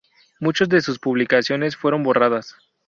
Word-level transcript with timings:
Muchos 0.39 0.67
de 0.67 0.81
sus 0.81 0.97
publicaciones 0.97 1.77
fueron 1.77 2.01
borradas. 2.01 2.55